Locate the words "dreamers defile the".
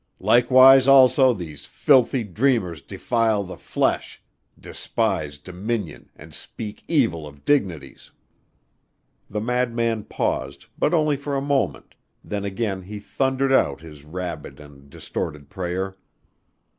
2.23-3.55